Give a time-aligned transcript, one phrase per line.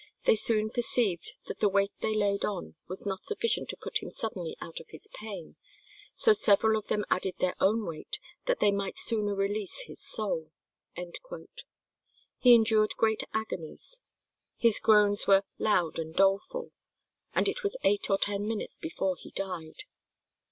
[0.25, 4.09] They soon perceived that the weight they laid on was not sufficient to put him
[4.09, 5.57] suddenly out of pain,
[6.15, 8.17] so several of them added their own weight,
[8.47, 10.49] that they might sooner release his soul."
[12.39, 13.99] He endured great agonies.
[14.57, 16.71] His groans were "loud and doleful,"
[17.35, 19.83] and it was eight or ten minutes before he died.